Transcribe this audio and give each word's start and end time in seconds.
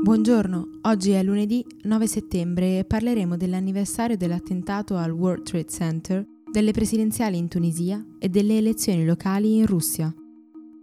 Buongiorno, 0.00 0.78
oggi 0.82 1.10
è 1.10 1.22
lunedì 1.24 1.66
9 1.82 2.06
settembre 2.06 2.78
e 2.78 2.84
parleremo 2.84 3.36
dell'anniversario 3.36 4.16
dell'attentato 4.16 4.96
al 4.96 5.10
World 5.10 5.42
Trade 5.42 5.68
Center, 5.68 6.24
delle 6.50 6.70
presidenziali 6.70 7.36
in 7.36 7.48
Tunisia 7.48 8.02
e 8.20 8.28
delle 8.28 8.56
elezioni 8.56 9.04
locali 9.04 9.56
in 9.56 9.66
Russia. 9.66 10.14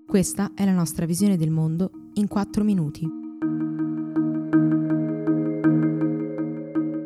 Questa 0.06 0.52
è 0.54 0.66
la 0.66 0.74
nostra 0.74 1.06
visione 1.06 1.38
del 1.38 1.50
mondo 1.50 1.92
in 2.16 2.28
4 2.28 2.64
minuti. 2.66 3.06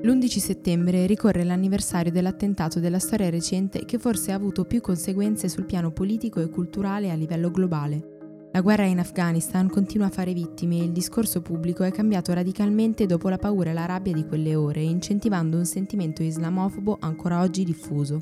L'11 0.01 0.27
settembre 0.39 1.05
ricorre 1.05 1.43
l'anniversario 1.43 2.11
dell'attentato 2.11 2.79
della 2.79 2.99
storia 2.99 3.29
recente 3.29 3.85
che 3.85 3.99
forse 3.99 4.31
ha 4.31 4.35
avuto 4.35 4.65
più 4.65 4.81
conseguenze 4.81 5.47
sul 5.47 5.65
piano 5.65 5.91
politico 5.91 6.41
e 6.41 6.49
culturale 6.49 7.11
a 7.11 7.15
livello 7.15 7.51
globale. 7.51 8.17
La 8.51 8.61
guerra 8.61 8.85
in 8.85 8.97
Afghanistan 8.97 9.69
continua 9.69 10.07
a 10.07 10.09
fare 10.09 10.33
vittime 10.33 10.79
e 10.79 10.83
il 10.83 10.91
discorso 10.91 11.39
pubblico 11.39 11.83
è 11.83 11.91
cambiato 11.91 12.33
radicalmente 12.33 13.05
dopo 13.05 13.29
la 13.29 13.37
paura 13.37 13.69
e 13.69 13.73
la 13.73 13.85
rabbia 13.85 14.11
di 14.11 14.25
quelle 14.25 14.55
ore, 14.55 14.81
incentivando 14.81 15.55
un 15.55 15.65
sentimento 15.65 16.23
islamofobo 16.23 16.97
ancora 16.99 17.41
oggi 17.41 17.63
diffuso. 17.63 18.19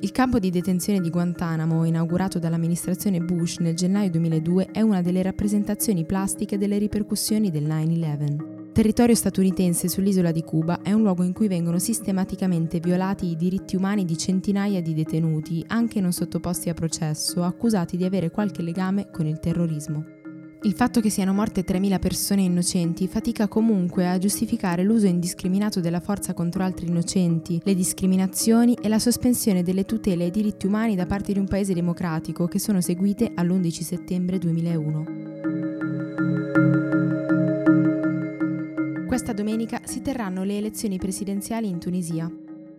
Il 0.00 0.10
campo 0.10 0.40
di 0.40 0.50
detenzione 0.50 1.00
di 1.00 1.10
Guantanamo, 1.10 1.84
inaugurato 1.84 2.40
dall'amministrazione 2.40 3.20
Bush 3.20 3.58
nel 3.58 3.76
gennaio 3.76 4.10
2002, 4.10 4.70
è 4.72 4.80
una 4.80 5.00
delle 5.00 5.22
rappresentazioni 5.22 6.04
plastiche 6.04 6.58
delle 6.58 6.78
ripercussioni 6.78 7.50
del 7.50 7.64
9-11 7.64 8.57
territorio 8.78 9.16
statunitense 9.16 9.88
sull'isola 9.88 10.30
di 10.30 10.44
Cuba 10.44 10.82
è 10.82 10.92
un 10.92 11.02
luogo 11.02 11.24
in 11.24 11.32
cui 11.32 11.48
vengono 11.48 11.80
sistematicamente 11.80 12.78
violati 12.78 13.26
i 13.26 13.34
diritti 13.34 13.74
umani 13.74 14.04
di 14.04 14.16
centinaia 14.16 14.80
di 14.80 14.94
detenuti, 14.94 15.64
anche 15.66 16.00
non 16.00 16.12
sottoposti 16.12 16.68
a 16.68 16.74
processo, 16.74 17.42
accusati 17.42 17.96
di 17.96 18.04
avere 18.04 18.30
qualche 18.30 18.62
legame 18.62 19.10
con 19.10 19.26
il 19.26 19.40
terrorismo. 19.40 20.04
Il 20.62 20.74
fatto 20.74 21.00
che 21.00 21.10
siano 21.10 21.32
morte 21.32 21.64
3.000 21.64 21.98
persone 21.98 22.42
innocenti 22.42 23.08
fatica 23.08 23.48
comunque 23.48 24.08
a 24.08 24.16
giustificare 24.16 24.84
l'uso 24.84 25.06
indiscriminato 25.06 25.80
della 25.80 25.98
forza 25.98 26.32
contro 26.32 26.62
altri 26.62 26.86
innocenti, 26.86 27.60
le 27.64 27.74
discriminazioni 27.74 28.78
e 28.80 28.86
la 28.86 29.00
sospensione 29.00 29.64
delle 29.64 29.86
tutele 29.86 30.22
ai 30.22 30.30
diritti 30.30 30.66
umani 30.66 30.94
da 30.94 31.06
parte 31.06 31.32
di 31.32 31.40
un 31.40 31.48
paese 31.48 31.74
democratico 31.74 32.46
che 32.46 32.60
sono 32.60 32.80
seguite 32.80 33.32
all'11 33.34 33.82
settembre 33.82 34.38
2001. 34.38 36.87
Questa 39.28 39.44
domenica 39.44 39.82
si 39.84 40.00
terranno 40.00 40.42
le 40.42 40.56
elezioni 40.56 40.96
presidenziali 40.96 41.68
in 41.68 41.78
Tunisia. 41.78 42.32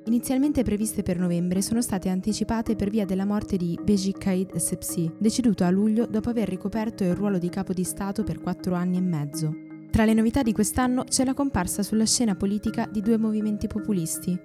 Inizialmente 0.05 0.63
previste 0.63 1.03
per 1.03 1.19
novembre, 1.19 1.61
sono 1.61 1.79
state 1.79 2.09
anticipate 2.09 2.75
per 2.75 2.89
via 2.89 3.05
della 3.05 3.23
morte 3.23 3.55
di 3.55 3.77
Beji 3.79 4.13
Caid 4.13 4.55
Essebsi, 4.55 5.11
deceduto 5.19 5.63
a 5.63 5.69
luglio 5.69 6.07
dopo 6.07 6.31
aver 6.31 6.49
ricoperto 6.49 7.03
il 7.03 7.13
ruolo 7.13 7.37
di 7.37 7.49
capo 7.49 7.71
di 7.71 7.83
Stato 7.83 8.23
per 8.23 8.39
quattro 8.39 8.73
anni 8.73 8.97
e 8.97 9.01
mezzo. 9.01 9.53
Tra 9.91 10.05
le 10.05 10.15
novità 10.15 10.41
di 10.41 10.51
quest'anno 10.51 11.03
c'è 11.03 11.23
la 11.23 11.35
comparsa 11.35 11.83
sulla 11.83 12.07
scena 12.07 12.33
politica 12.33 12.89
di 12.91 13.01
due 13.01 13.19
movimenti 13.19 13.67
populisti. 13.67 14.35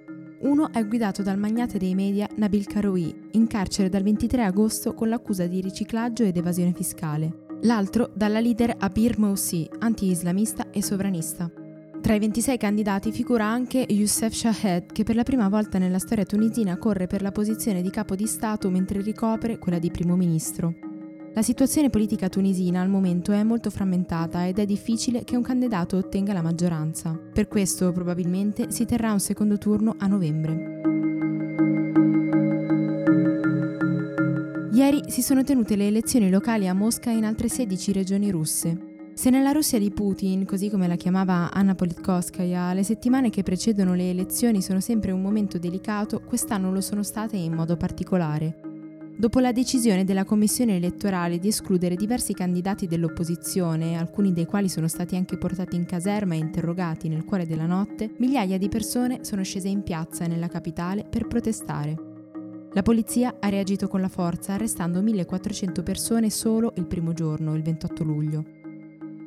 Uno 0.41 0.71
è 0.71 0.85
guidato 0.85 1.23
dal 1.23 1.39
magnate 1.39 1.79
dei 1.79 1.95
media 1.95 2.29
Nabil 2.35 2.67
Karoui, 2.67 3.29
in 3.31 3.47
carcere 3.47 3.89
dal 3.89 4.03
23 4.03 4.43
agosto 4.43 4.93
con 4.93 5.09
l'accusa 5.09 5.47
di 5.47 5.59
riciclaggio 5.59 6.21
ed 6.21 6.37
evasione 6.37 6.71
fiscale. 6.71 7.45
L'altro 7.61 8.11
dalla 8.13 8.39
leader 8.39 8.75
Abir 8.77 9.17
Moussi, 9.17 9.67
anti-islamista 9.79 10.69
e 10.69 10.83
sovranista. 10.83 11.51
Tra 12.05 12.13
i 12.13 12.19
26 12.19 12.57
candidati 12.57 13.11
figura 13.11 13.45
anche 13.45 13.83
Youssef 13.89 14.31
Shahed, 14.31 14.91
che 14.91 15.03
per 15.03 15.15
la 15.15 15.23
prima 15.23 15.49
volta 15.49 15.79
nella 15.79 15.97
storia 15.97 16.23
tunisina 16.23 16.77
corre 16.77 17.07
per 17.07 17.23
la 17.23 17.31
posizione 17.31 17.81
di 17.81 17.89
capo 17.89 18.13
di 18.13 18.27
Stato 18.27 18.69
mentre 18.69 19.01
ricopre 19.01 19.57
quella 19.57 19.79
di 19.79 19.89
primo 19.89 20.15
ministro. 20.15 20.75
La 21.33 21.41
situazione 21.41 21.89
politica 21.89 22.29
tunisina 22.29 22.79
al 22.79 22.89
momento 22.89 23.31
è 23.31 23.41
molto 23.41 23.71
frammentata 23.71 24.45
ed 24.45 24.59
è 24.59 24.67
difficile 24.67 25.23
che 25.23 25.35
un 25.35 25.41
candidato 25.41 25.97
ottenga 25.97 26.31
la 26.31 26.43
maggioranza. 26.43 27.19
Per 27.33 27.47
questo 27.47 27.91
probabilmente 27.91 28.69
si 28.69 28.85
terrà 28.85 29.11
un 29.11 29.19
secondo 29.19 29.57
turno 29.57 29.95
a 29.97 30.05
novembre. 30.05 30.81
Ieri 34.73 35.05
si 35.07 35.23
sono 35.23 35.43
tenute 35.43 35.75
le 35.75 35.87
elezioni 35.87 36.29
locali 36.29 36.67
a 36.67 36.73
Mosca 36.75 37.09
e 37.09 37.15
in 37.15 37.25
altre 37.25 37.49
16 37.49 37.91
regioni 37.93 38.29
russe. 38.29 38.84
Se 39.15 39.29
nella 39.29 39.53
Russia 39.53 39.79
di 39.79 39.91
Putin, 39.91 40.43
così 40.45 40.69
come 40.69 40.89
la 40.89 40.97
chiamava 40.97 41.49
Anna 41.49 41.73
Politkovskaya, 41.73 42.73
le 42.73 42.83
settimane 42.83 43.29
che 43.29 43.43
precedono 43.43 43.93
le 43.93 44.09
elezioni 44.09 44.61
sono 44.61 44.81
sempre 44.81 45.11
un 45.11 45.21
momento 45.21 45.57
delicato, 45.57 46.19
quest'anno 46.19 46.69
lo 46.69 46.81
sono 46.81 47.01
state 47.01 47.37
in 47.37 47.53
modo 47.53 47.77
particolare. 47.77 48.59
Dopo 49.15 49.39
la 49.39 49.53
decisione 49.53 50.03
della 50.03 50.25
commissione 50.25 50.75
elettorale 50.75 51.39
di 51.39 51.47
escludere 51.47 51.95
diversi 51.95 52.33
candidati 52.33 52.87
dell'opposizione, 52.87 53.97
alcuni 53.97 54.33
dei 54.33 54.45
quali 54.45 54.67
sono 54.67 54.89
stati 54.89 55.15
anche 55.15 55.37
portati 55.37 55.77
in 55.77 55.85
caserma 55.85 56.33
e 56.33 56.39
interrogati 56.39 57.07
nel 57.07 57.23
cuore 57.23 57.47
della 57.47 57.65
notte, 57.65 58.13
migliaia 58.17 58.57
di 58.57 58.67
persone 58.67 59.23
sono 59.23 59.43
scese 59.43 59.69
in 59.69 59.81
piazza 59.83 60.27
nella 60.27 60.49
capitale 60.49 61.05
per 61.09 61.25
protestare. 61.25 61.95
La 62.73 62.81
polizia 62.81 63.37
ha 63.39 63.47
reagito 63.47 63.87
con 63.87 64.01
la 64.01 64.09
forza, 64.09 64.55
arrestando 64.55 65.01
1400 65.01 65.83
persone 65.83 66.29
solo 66.29 66.73
il 66.75 66.85
primo 66.85 67.13
giorno, 67.13 67.55
il 67.55 67.61
28 67.61 68.03
luglio. 68.03 68.54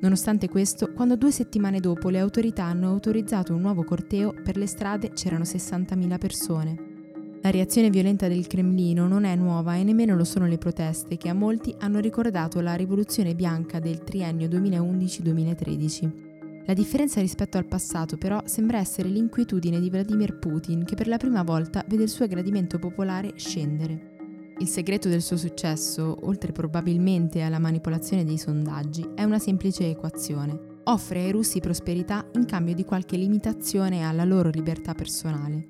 Nonostante 0.01 0.49
questo, 0.49 0.93
quando 0.93 1.17
due 1.17 1.33
settimane 1.33 1.81
dopo 1.81 2.09
le 2.09 2.21
autorità 2.21 2.65
hanno 2.65 2.89
autorizzato 2.89 3.53
un 3.53 3.61
nuovo 3.61 3.83
corteo, 3.83 4.33
per 4.33 4.57
le 4.57 4.67
strade 4.67 5.11
c'erano 5.11 5.43
60.000 5.43 6.19
persone. 6.19 6.97
La 7.43 7.51
reazione 7.51 7.91
violenta 7.91 8.29
del 8.29 8.47
Cremlino 8.47 9.09
non 9.09 9.25
è 9.25 9.35
nuova 9.35 9.75
e 9.75 9.83
nemmeno 9.83 10.15
lo 10.15 10.25
sono 10.25 10.47
le 10.47 10.59
proteste 10.59 11.17
che 11.17 11.29
a 11.29 11.35
molti 11.35 11.75
hanno 11.79 11.99
ricordato 11.99 12.61
la 12.61 12.75
rivoluzione 12.75 13.35
bianca 13.35 13.81
del 13.81 14.05
triennio 14.05 14.49
2011-2013. 14.49 16.27
La 16.67 16.75
differenza 16.75 17.21
rispetto 17.21 17.57
al 17.57 17.67
passato 17.67 18.19
però 18.19 18.43
sembra 18.45 18.79
essere 18.79 19.09
l'inquietudine 19.09 19.81
di 19.81 19.89
Vladimir 19.89 20.39
Putin 20.39 20.85
che 20.85 20.97
per 20.97 21.09
la 21.09 21.17
prima 21.17 21.43
volta 21.43 21.85
vede 21.89 22.03
il 22.05 22.09
suo 22.09 22.27
gradimento 22.27 22.79
popolare 22.79 23.33
scendere. 23.37 24.18
Il 24.61 24.67
segreto 24.67 25.09
del 25.09 25.23
suo 25.23 25.37
successo, 25.37 26.19
oltre 26.23 26.51
probabilmente 26.51 27.43
alla 27.43 27.61
manipolazione 27.61 28.25
dei 28.25 28.39
sondaggi, 28.39 29.09
è 29.15 29.23
una 29.23 29.39
semplice 29.39 29.89
equazione. 29.89 30.81
Offre 30.85 31.21
ai 31.21 31.31
russi 31.31 31.61
prosperità 31.61 32.27
in 32.35 32.45
cambio 32.45 32.75
di 32.75 32.85
qualche 32.85 33.17
limitazione 33.17 34.03
alla 34.03 34.25
loro 34.25 34.49
libertà 34.49 34.95
personale. 34.95 35.65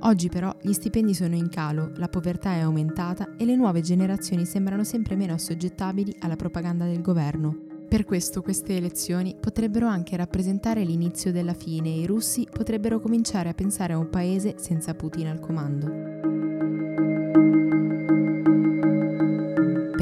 Oggi 0.00 0.28
però 0.28 0.54
gli 0.60 0.74
stipendi 0.74 1.14
sono 1.14 1.34
in 1.34 1.48
calo, 1.48 1.92
la 1.96 2.08
povertà 2.08 2.52
è 2.52 2.58
aumentata 2.58 3.34
e 3.38 3.46
le 3.46 3.56
nuove 3.56 3.80
generazioni 3.80 4.44
sembrano 4.44 4.84
sempre 4.84 5.16
meno 5.16 5.32
assoggettabili 5.32 6.16
alla 6.20 6.36
propaganda 6.36 6.84
del 6.84 7.00
governo. 7.00 7.56
Per 7.88 8.04
questo 8.04 8.42
queste 8.42 8.76
elezioni 8.76 9.34
potrebbero 9.40 9.86
anche 9.86 10.16
rappresentare 10.16 10.84
l'inizio 10.84 11.32
della 11.32 11.54
fine 11.54 11.88
e 11.88 12.00
i 12.00 12.06
russi 12.06 12.46
potrebbero 12.50 13.00
cominciare 13.00 13.48
a 13.48 13.54
pensare 13.54 13.94
a 13.94 13.98
un 13.98 14.10
paese 14.10 14.56
senza 14.58 14.94
Putin 14.94 15.28
al 15.28 15.40
comando. 15.40 16.43